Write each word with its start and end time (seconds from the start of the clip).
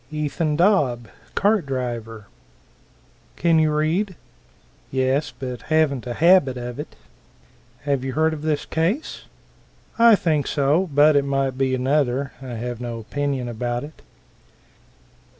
Ethan 0.11 0.55
Dobb, 0.55 1.09
cart 1.35 1.67
driver. 1.67 2.25
"Can 3.35 3.59
you 3.59 3.71
read?" 3.71 4.15
"Yes, 4.89 5.31
but 5.37 5.61
haven't 5.61 6.07
a 6.07 6.15
habit 6.15 6.57
of 6.57 6.79
it." 6.79 6.95
"Have 7.81 8.03
you 8.03 8.13
heard 8.13 8.33
of 8.33 8.41
this 8.41 8.65
case?" 8.65 9.25
"I 9.99 10.15
think 10.15 10.47
so 10.47 10.89
but 10.91 11.15
it 11.15 11.23
might 11.23 11.55
be 11.55 11.75
another. 11.75 12.31
I 12.41 12.55
have 12.55 12.81
no 12.81 12.97
opinion 12.97 13.47
about 13.47 13.83
it." 13.83 14.01